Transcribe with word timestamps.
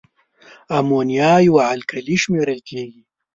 امونیا 0.77 1.31
یوه 1.47 1.63
القلي 1.73 2.15
شمیرل 2.21 2.59
کیږي. 2.69 3.01